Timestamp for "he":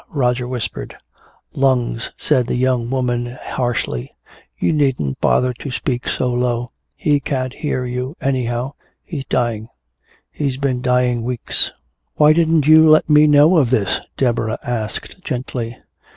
6.95-7.19